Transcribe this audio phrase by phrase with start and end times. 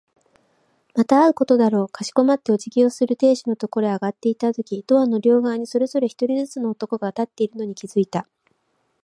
[0.95, 1.87] また会うことだろう。
[1.87, 8.27] かしこまってお辞儀をする亭主のところへ上がっていったとき、ドアの両側にそれぞれ一人ずつの男が立っているのに気づいた。